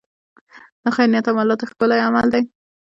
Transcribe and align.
د 0.83 0.85
خیر 0.95 1.07
نیت 1.13 1.25
هم 1.27 1.37
الله 1.41 1.55
ته 1.59 1.65
ښکلی 1.69 1.99
عمل 2.07 2.27
دی. 2.33 2.43